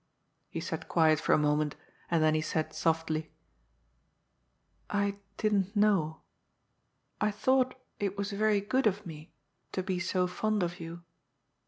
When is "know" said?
5.75-6.21